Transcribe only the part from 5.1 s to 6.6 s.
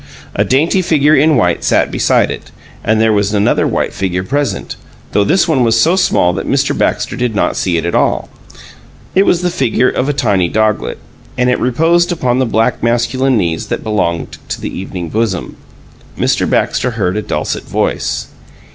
though this one was so small that